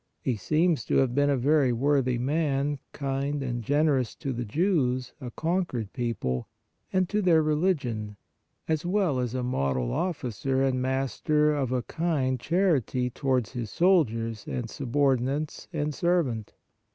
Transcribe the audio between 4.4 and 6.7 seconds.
Jews, a conquered people,